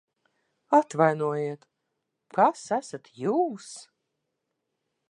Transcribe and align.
Atvainojiet, 0.77 1.67
kas 2.39 2.65
esat 2.79 3.13
jūs? 3.27 3.71